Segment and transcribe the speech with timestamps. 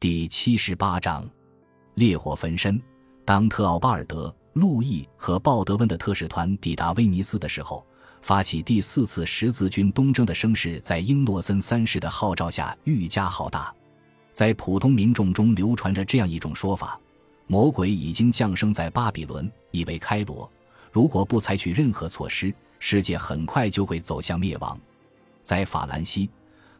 [0.00, 1.28] 第七十八章，
[1.96, 2.80] 烈火焚身。
[3.22, 7.84] 当特奥巴尔德、路易和鲍德温的特使团抵达威尼斯的时候，
[8.22, 13.74] 发起第四次十字军东征的声势，在英诺森三世的号召下愈加浩大。
[14.32, 16.98] 在普通民众中流传着这样一种说法：
[17.46, 20.50] 魔鬼已经降生在巴比伦，以为开罗。
[20.90, 24.80] 如果不采取任何措施，世界很快就会走向灭亡。
[25.42, 26.30] 在法兰西，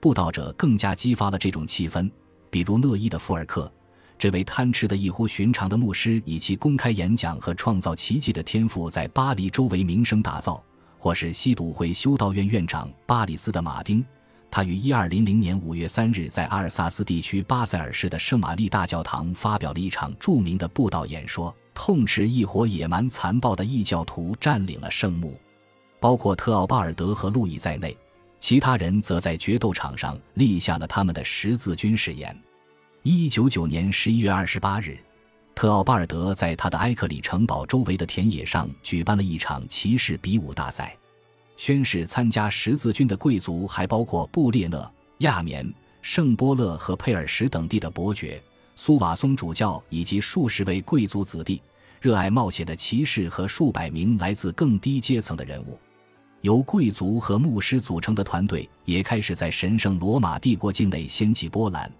[0.00, 2.10] 布道者更加激发了这种气氛。
[2.54, 3.68] 比如乐伊的福尔克，
[4.16, 10.62] 这位贪吃的异乎寻常的牧师，以其公开演讲和创造奇迹的天赋，在巴黎周围名声大噪；
[10.96, 14.06] 或是西笃会修道院院长巴里斯的马丁，
[14.52, 25.36] 他于一二零零年五月三日在阿尔萨斯地区巴塞尔市的圣玛丽大教堂发表了一场著名的布道演说，痛斥一伙野蛮残暴的异教徒占领了圣墓。
[25.98, 27.96] 包括特奥巴尔德和路易在内。
[28.44, 32.38] 其他人则在决斗场上立下了他们的十字军誓言。
[33.02, 34.98] 一九九年十一月二十八日，
[35.54, 40.94] 特奥巴尔德在他的埃克里城堡周围的田野上举办了一场骑士比武大赛。
[41.56, 48.38] 宣誓参加十字军的贵族还包括布列讷、亚眠、圣波勒和佩尔什等地的伯爵、
[48.76, 51.62] 苏瓦松主教以及数十位贵族子弟、
[51.98, 55.78] 热爱冒险的骑士和数百名来自更低阶层的人物。
[56.44, 61.90] 由贵族和牧师组成的团队也开始在神圣罗马帝国境内掀起波澜。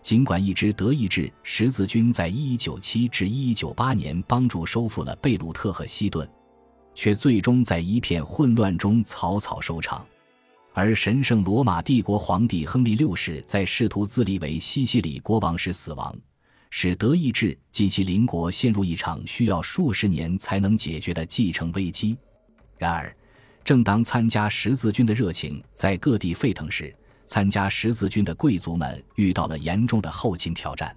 [0.00, 6.30] 尽管一支德意志十字军在1197至1198年帮助收复了贝鲁特和西顿，
[6.94, 10.06] 却最终在一片混乱中草草收场。
[10.72, 16.16] 而神圣罗马帝国皇帝亨利六世在试图自立为西西里国王时死亡，
[16.70, 22.16] 使德意志及其邻国陷入一场需要数十年才能解决的继承危机。
[22.78, 23.12] 然而，
[23.68, 30.96] 正当参加十字军的热情在各地沸腾时，参加十字军的贵族们遇到了严重的后勤挑战。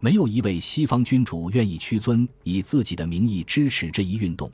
[0.00, 4.50] 没有一位西方君主愿意屈尊，以自己的名义支持这一运动。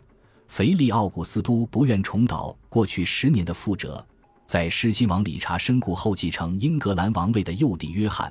[0.49, 4.07] 腓力奥古斯都不愿重蹈过去十年的覆辙。
[4.45, 8.31] 在狮心王理查身故后继承英格兰王位的幼弟约翰，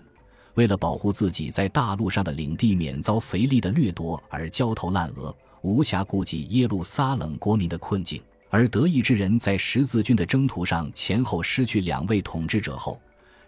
[0.53, 8.22] 为了保护自己在大陆上的领地免遭腓力的掠夺而焦头烂额，无暇顾及耶路撒冷国民的困境。
[8.50, 13.01] 而德意志人在十字军的征途上前后失去两位统治者后，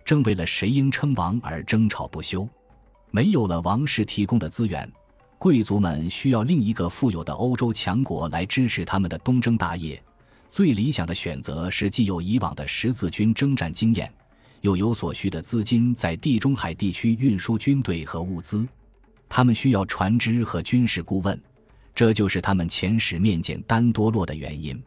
[0.04, 2.48] 正为了谁应称王而争吵不休。
[3.10, 4.92] 没有了王室提供的资源，
[5.40, 10.02] 贵族们需要另一个富有的欧洲强国来支持他们的东征大业。
[10.50, 14.12] 最理想的选择是既有以往的十字军征战经验，
[14.62, 18.68] 又有所需的资金，在地中海地区运输军队和物资。
[19.30, 21.40] 他们需要船只和军事顾问。
[21.98, 24.80] 这就是他们遣使面见丹多洛的原因。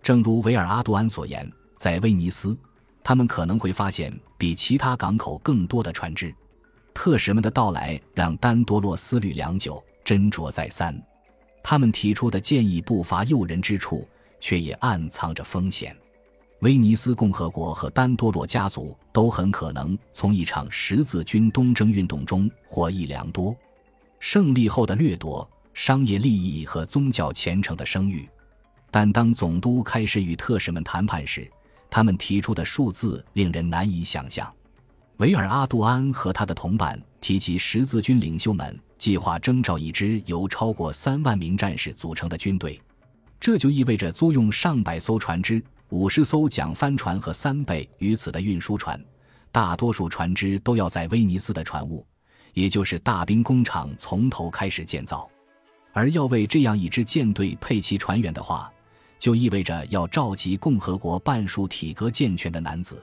[0.00, 2.56] 正如维尔阿杜安所言，在威尼斯，
[3.02, 6.32] 他们可能会发现比其他港口更多的船只。
[6.94, 10.96] 特使们的到来让丹多洛思虑良久，斟酌再三。
[11.60, 14.06] 他们提出的建议不乏诱人之处，
[14.38, 15.96] 却也暗藏着风险。
[16.60, 23.56] 威尼斯共和国和丹多洛家族都很可能从一场十字军东征运动中获益良多。
[24.20, 25.50] 胜利后的掠夺。
[25.74, 28.28] 商业利益和宗教虔诚的声誉，
[28.90, 31.50] 但当总督开始与特使们谈判时，
[31.90, 34.50] 他们提出的数字令人难以想象。
[35.18, 42.80] 维尔阿杜安和他的同伴提及，十字军领袖们计划征召一支由超过三万名战士组成的军队，
[43.38, 49.00] 这就意味着租用上百艘船只、五十艘桨帆船和三倍于此的运输船，
[49.52, 52.04] 大多数船只都要在威尼斯的船坞，
[52.52, 55.28] 也就是大兵工厂从头开始建造。
[55.94, 58.70] 而要为这样一支舰队配齐船员的话，
[59.18, 63.02] 就意味着要召集共和国半数体格健全的男子，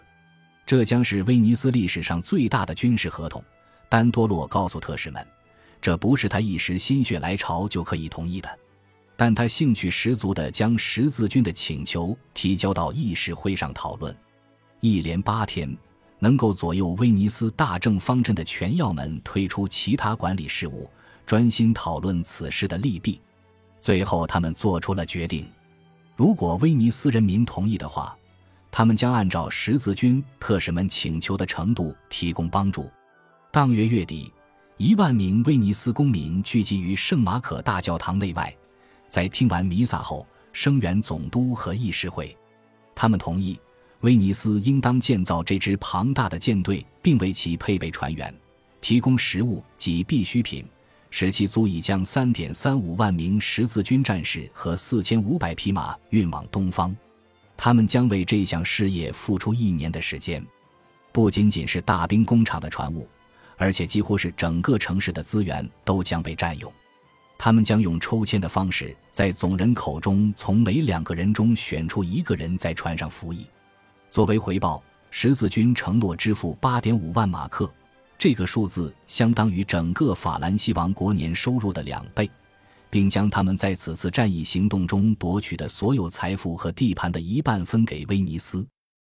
[0.65, 3.43] 这将是威尼斯历史上最大的军事合同。
[3.89, 5.25] 丹多洛告诉特使们，
[5.81, 8.59] 这不是他一时心血来潮就可以同意的，
[9.15, 14.15] 但他兴趣十足地将十字军的请求提交到议事会上讨论。
[14.81, 15.75] 一连八天，
[16.19, 20.89] 能够左右威尼斯大政方针的权要们退出其他管理事务。
[21.31, 23.21] 专心讨论此事的利弊，
[23.79, 25.47] 最后他们做出了决定：
[26.17, 28.13] 如果威尼斯人民同意的话，
[28.69, 32.91] 他们将按照十字军特使们请求的程度提供帮助。
[33.49, 34.29] 当月月底，
[34.75, 38.53] 一万名威尼斯公民聚集于圣马可大教堂内外，
[39.07, 42.37] 在听完弥撒后声援总督和议事会。
[42.93, 43.57] 他们同意
[44.01, 48.37] 威尼斯应当建造这支庞大的舰队，并为其配备船员，
[48.81, 50.65] 提供食物及必需品。
[51.11, 56.95] 使其足以将三点三五万名十字军战士和四千五百匹马运往东方，
[57.55, 60.43] 他们将为这项事业付出一年的时间。
[61.11, 63.07] 不仅仅是大兵工厂的船坞，
[63.57, 66.71] 而且几乎是整个城市的资源都将被占用。
[67.37, 73.45] 他们将用抽签的方式，在总人口中从每两个人中选出一个人在船上服役。
[74.09, 77.69] 作为回报，十字军承诺支付八点五万马克，
[78.23, 82.29] 这个数字相当于整个法兰西王国年收入的两倍，
[82.87, 88.63] 并将他们在此次战役行动中夺取的所有财富和地盘的一半分给威尼斯。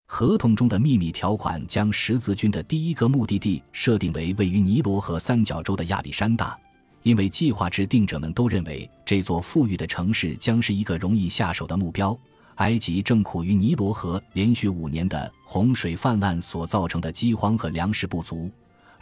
[0.07, 6.57] 合同中的秘密条款将十字军的第一个目的地设定为位于尼罗河三角洲的亚历山大。
[7.03, 12.17] 因为计划制定者们都认为这座富裕的城市将是一个容易下手的目标。
[12.57, 18.49] 埃及正苦于尼罗河连续五年的洪水泛滥所造成的饥荒和粮食不足，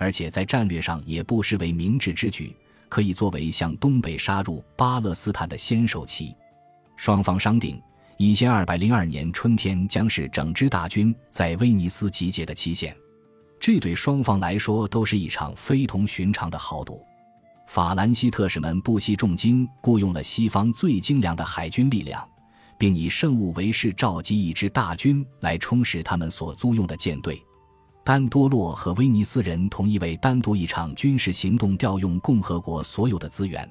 [0.00, 2.56] 而且在战略上也不失为明智之举，
[2.88, 6.34] 可以作为向东北杀入巴勒斯坦的先手棋。
[6.96, 7.78] 双方商定，
[8.16, 12.96] 一千二百零二年春天将是整支大军在威尼斯集结的期限。
[13.60, 17.04] 这对双方来说都是一场非同寻常的豪赌。
[17.66, 22.26] 法兰西特使们不惜重金雇佣了西方最精良的海军力量，
[22.78, 27.38] 并以圣物为誓召集一支大军来充实他们所租用的舰队。
[28.02, 33.70] 丹多洛和威尼斯人同意为单独一场军事行动调用共和国所有的资源，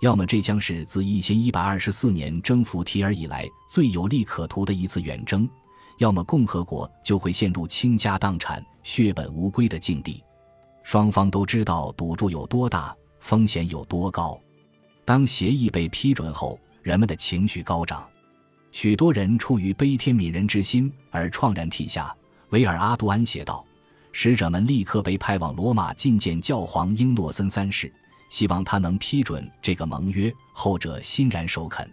[0.00, 5.48] 要么这将是自1124年征服提尔以来最有利可图的一次远征，
[5.98, 10.22] 要么共和国就会陷入倾家荡产、血本无归的境地。
[10.82, 12.94] 双方都知道赌注有多大。
[13.20, 14.40] 风险有多高？
[15.04, 18.08] 当协议被批准后，人们的情绪高涨，
[18.70, 22.14] 许多人出于悲天悯人之心而怆然涕下。
[22.50, 23.64] 维尔阿杜安写道
[24.12, 27.92] ：“使者们立刻被派往罗马觐见教皇英诺森三世，
[28.30, 31.88] 希望他能批准这个盟约。”后者欣然首肯。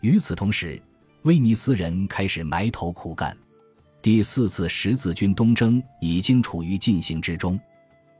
[0.00, 0.80] 与此同时，
[1.22, 3.36] 威尼斯人开始埋头苦干。
[4.00, 7.60] 第四次十字军东征已经处于进行之中。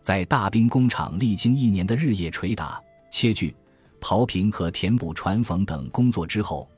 [0.00, 2.80] 在大兵工厂历经一年的日夜捶打、
[3.10, 3.54] 切锯、
[4.00, 6.68] 刨平和填补船缝等工作之后，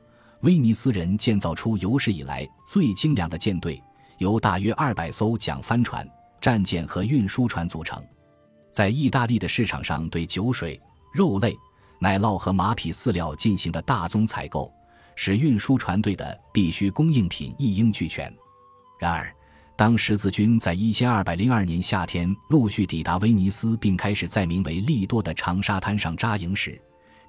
[0.41, 3.83] 威尼斯人建造出有史以来最精良的舰队，
[4.19, 6.09] 由大约二百艘桨帆船、
[6.41, 8.03] 战舰和运输船组成。
[8.71, 10.81] 在意大利的市场上，对酒水、
[11.15, 11.57] 肉类、
[12.01, 14.73] 奶酪和马匹饲料进行的大宗采购，
[15.15, 18.33] 使运输船队的必需供应品一应俱全。
[18.99, 19.33] 然而，
[19.77, 26.81] 当十字军在一千二百零二年夏天陆续抵达威尼斯，并开始在名为利多的长沙滩上扎营时，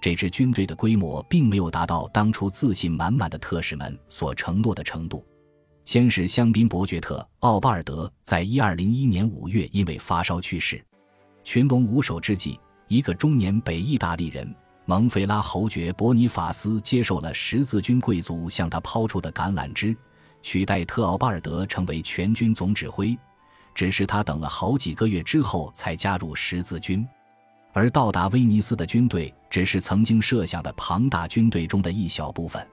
[0.01, 5.25] 这支军队的规模并没有达到当初自信满满的特使们所承诺的程度。
[5.85, 10.83] 先是香槟伯爵特奥巴尔德在一二零一年五月因为发烧去世，
[11.43, 14.51] 群龙无首之际，一个中年北意大利人
[14.85, 19.95] 蒙菲拉侯爵伯尼法斯接受了十字军贵族向他抛出的橄榄枝。
[20.41, 23.17] 取代特奥巴尔德成为全军总指挥，
[23.73, 27.07] 只是他等了好几个月之后才加入十字军，
[27.73, 32.67] 而到达威尼斯的军队只是曾经设想的庞大军队中的一小部分。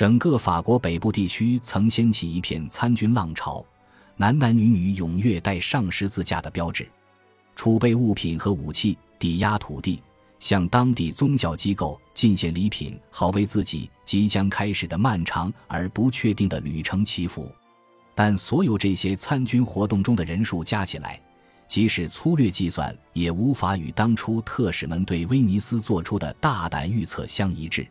[0.00, 3.62] 整个法国北部地区曾掀起一片参军浪潮，
[4.16, 6.88] 男男女女踊跃带上十字架的标志，
[7.54, 10.02] 储备物品和武器，抵押土地。
[10.38, 17.52] 向当地宗教机构进献礼品，好为自己即将开始的漫长而不确定的旅程祈福。
[18.14, 21.20] 但所有这些参军活动中的人数加起来，
[21.68, 27.86] 即使粗略计算，也无法与当初特使们对威尼斯做出的大胆预测相一致。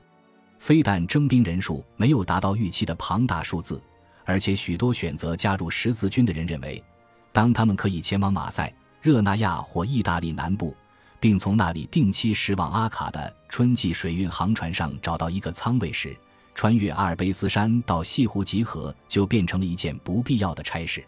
[0.59, 3.81] 非但征兵人数没有达到预期的庞大数字，
[4.25, 6.83] 而且许多选择加入十字军的人认为，
[7.31, 10.75] 当他们可以前往马赛、热那亚或意大利南部。
[11.21, 16.15] 并从那里定期驶往阿卡的春季水运航船上找到一个舱位时，
[16.55, 21.05] 穿越阿尔卑斯山到西湖集合就变成了一件不必要的差事。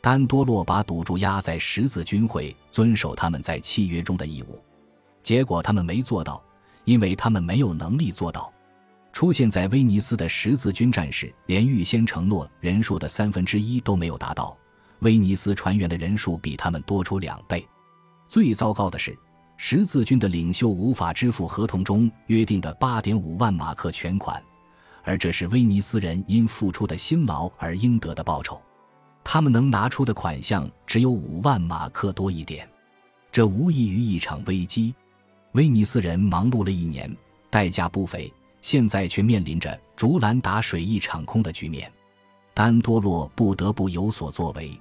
[0.00, 4.60] 丹多洛把赌注压在十字军会遵守他们在契约中的义务，
[5.22, 6.42] 结果他们没做到，
[6.84, 8.51] 因为他们没有能力做到。
[9.12, 14.56] 出现在威尼斯的十字军战士连预先承诺人数的三分之一都没有达到，
[15.00, 17.66] 威尼斯船员的人数比他们多出两倍。
[18.26, 19.16] 最糟糕的是。
[19.58, 24.42] 十字军的领袖无法支付合同中约定的八点五万马克全款，
[25.04, 28.60] 而这是威尼斯人因付出的辛劳而应得的报酬。
[29.22, 32.68] 他们能拿出的款项只有五万马克多一点，
[33.30, 34.92] 这无异于一场危机。
[35.52, 37.14] 威尼斯人忙碌了一年，
[37.48, 41.92] 代价不菲，现在却面临着竹篮打水一场空的局面。
[42.54, 44.80] 丹多洛不得不有所作为，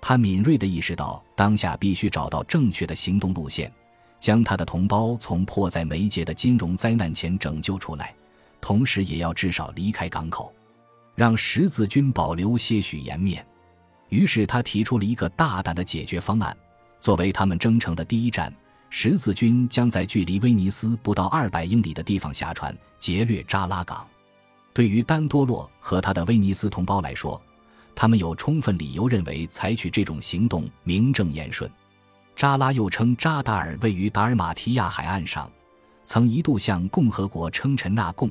[0.00, 3.72] 他敏锐地意识到当下必须找到正确的行动路线。
[4.20, 8.14] 将他的同胞从迫在眉睫的金融灾难前拯救出来，
[8.58, 10.50] 同时也要至少离开港口，
[11.14, 13.44] 让十字军保留些许颜面。
[14.08, 16.56] 于是他提出了一个大胆的解决方案：
[17.00, 18.50] 作为他们征程的第一站，
[18.96, 24.06] 十字军将在距离威尼斯不到二百英里的地方下船，劫掠扎拉港。
[24.72, 27.42] 对于丹多洛和他的威尼斯同胞来说，
[27.92, 31.68] 他们有充分理由认为采取这种行动名正言顺。
[32.36, 35.50] 扎拉又称扎达尔，位于达尔马提亚海岸上，
[36.04, 38.30] 曾一度向共和国称臣纳贡，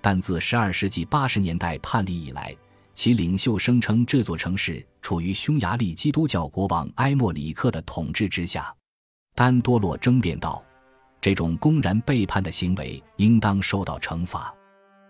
[0.00, 2.56] 但自12世纪80年代叛离以来，
[2.94, 8.74] 其领袖声称这座城市处于匈牙利基督教国王埃莫里克的统治之下。
[9.38, 10.60] 丹多洛争辩道
[11.22, 14.52] ：“这种公然背叛的行为应当受到惩罚。”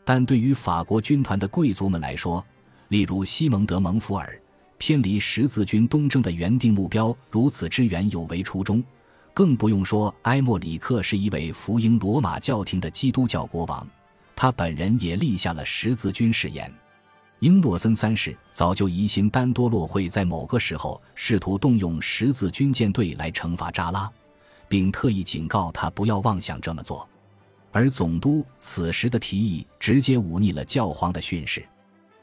[0.04, 2.44] 但对于法国军团的贵族们来说，
[2.88, 4.38] 例如西蒙德·蒙福尔。
[4.76, 8.84] 偏离十字军东征的原定目标如此之远，有违初衷。
[9.32, 13.88] 更不用说埃莫里克是一位福音罗马教廷的基督教国王，
[14.36, 16.70] 他本人也立下了十字军誓言。
[17.40, 24.10] 英诺森三世早就疑心丹多洛会在某个时候试图动用十字军舰队来惩罚扎拉，
[24.68, 27.08] 并特意警告他不要妄想这么做。
[27.72, 31.66] 而总督此时的提议直接忤逆了教皇的训示。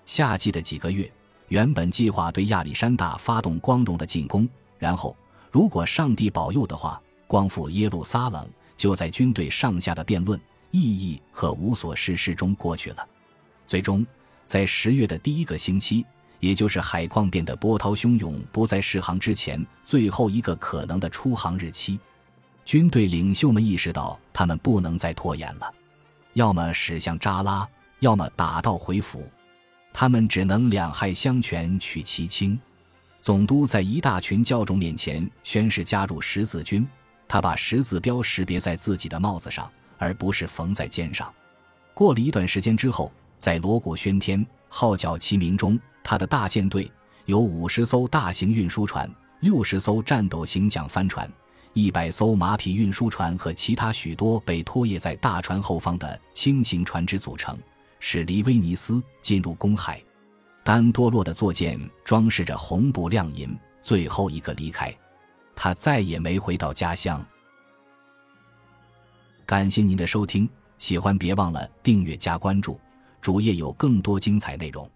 [0.05, 1.11] 夏季的几个月。
[1.49, 4.49] 原本计划对亚历山大发动光荣的进攻，
[4.79, 5.15] 然后
[5.51, 13.07] 如果上帝保佑的话，光复耶路撒冷，就在军队上下的辩论、意义和无所事事中过去了。
[13.67, 14.03] 最终，
[14.47, 16.03] 在十月的第一个星期，
[16.39, 21.99] 也就是海况变得波涛汹涌、不再适航之前最后一个可能的出航日期，
[22.65, 25.71] 军队领袖们意识到他们不能再拖延了，
[26.33, 27.67] 要么驶向扎拉，
[27.99, 29.23] 要么打道回府。
[29.93, 32.59] 他们只能两害相权取其轻。
[33.21, 36.85] 总督在一大群教众面前宣誓加入十字军，
[37.27, 41.31] 他把十字标识别在自己的帽子上，而不是缝在肩上。
[41.93, 46.91] 过了一段时间之后，在锣鼓喧天、号角齐鸣中，他的大舰队
[47.25, 49.09] 有五十艘大型运输船、
[49.41, 51.31] 六十艘战斗型桨帆船、
[51.75, 57.57] 一百艘马匹运输船和其他许多被拖曳在大船后方的轻型船只组成。
[57.99, 60.01] 驶离威尼斯，进入公海。
[60.63, 64.95] 丹多洛的坐舰装饰着红布亮银，最后一个离开，
[65.53, 67.23] 他再也没回到家乡。
[69.45, 72.79] 感谢您的收听，喜欢别忘了订阅加关注，
[73.19, 74.89] 主页有更多精彩内容。